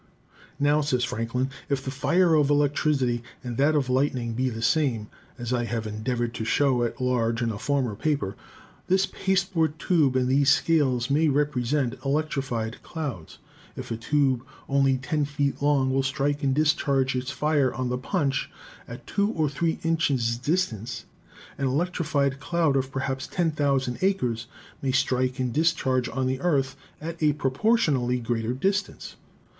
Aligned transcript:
"Now," 0.59 0.81
says 0.81 1.03
Franklin," 1.03 1.51
if 1.69 1.85
the 1.85 1.91
fire 1.91 2.33
of 2.33 2.49
electricity 2.49 3.21
and 3.43 3.55
that 3.57 3.75
of 3.75 3.87
lightning 3.87 4.33
be 4.33 4.49
the 4.49 4.63
same, 4.63 5.09
as 5.37 5.53
I 5.53 5.65
have 5.65 5.85
endeavored 5.85 6.33
to 6.33 6.43
show 6.43 6.81
at 6.83 6.99
large 6.99 7.43
in 7.43 7.51
a 7.51 7.59
former 7.59 7.93
paper, 7.93 8.35
this 8.87 9.05
pasteboard 9.05 9.77
tube 9.77 10.15
and 10.15 10.25
174 10.25 10.31
ELECTRICITY 10.33 10.39
these 10.39 10.49
scales 10.49 11.09
may 11.11 11.27
represent 11.29 12.03
electrified 12.03 12.81
clouds. 12.81 13.37
If 13.75 13.91
a 13.91 13.95
tube 13.95 14.43
only 14.67 14.97
10 14.97 15.25
feet 15.25 15.61
long 15.61 15.93
will 15.93 16.01
strike 16.01 16.41
and 16.41 16.55
discharge 16.55 17.15
its 17.15 17.29
fire 17.29 17.71
on 17.71 17.89
the 17.89 17.97
punch 17.99 18.49
at 18.87 19.05
two 19.05 19.29
or 19.29 19.49
three 19.49 19.77
inches 19.83 20.35
distance, 20.39 21.05
an 21.59 21.67
electrified 21.67 22.39
cloud 22.39 22.75
of 22.75 22.91
perhaps 22.91 23.27
10,000 23.27 23.99
acres 24.01 24.47
may 24.81 24.91
strike 24.91 25.37
and 25.37 25.53
discharge 25.53 26.09
on 26.09 26.25
the 26.25 26.41
earth 26.41 26.75
at 26.99 27.21
a 27.21 27.33
proportionately 27.33 28.19
greater 28.19 28.53
distance. 28.55 29.15